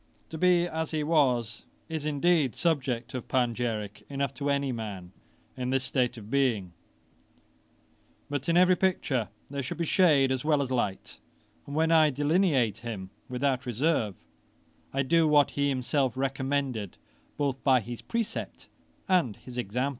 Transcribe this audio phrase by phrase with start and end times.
[0.31, 5.11] To be as he was, is indeed subject of panegyrick enough to any man
[5.55, 6.73] in this state of being;
[8.27, 11.19] but in every picture there should be shade as well as light,
[11.67, 14.15] and when I delineate him without reserve,
[14.91, 16.97] I do what he himself recommended,
[17.37, 18.69] both by his precept
[19.07, 19.89] and his example.